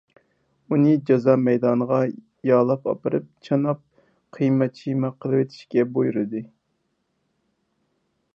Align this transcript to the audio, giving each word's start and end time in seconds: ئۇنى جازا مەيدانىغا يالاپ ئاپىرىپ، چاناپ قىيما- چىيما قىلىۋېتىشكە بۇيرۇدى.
ئۇنى 0.75 0.93
جازا 1.09 1.35
مەيدانىغا 1.41 1.99
يالاپ 2.51 2.89
ئاپىرىپ، 2.93 3.27
چاناپ 3.49 3.83
قىيما- 4.39 4.69
چىيما 4.81 5.13
قىلىۋېتىشكە 5.23 5.87
بۇيرۇدى. 5.99 6.45